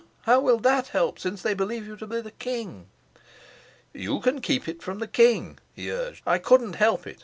How 0.21 0.39
will 0.39 0.57
that 0.61 0.87
help, 0.87 1.19
since 1.19 1.43
they 1.43 1.53
believe 1.53 1.85
you 1.85 1.95
to 1.97 2.07
be 2.07 2.21
the 2.21 2.31
king?" 2.31 2.87
"You 3.93 4.19
can 4.19 4.41
keep 4.41 4.67
it 4.67 4.81
from 4.81 4.97
the 4.97 5.07
king," 5.07 5.59
he 5.75 5.91
urged. 5.91 6.23
"I 6.25 6.39
couldn't 6.39 6.77
help 6.77 7.05
it. 7.05 7.19